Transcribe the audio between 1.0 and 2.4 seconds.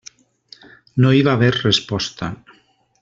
No hi va haver resposta.